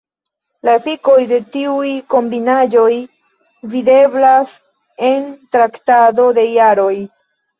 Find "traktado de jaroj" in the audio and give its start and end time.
5.57-6.93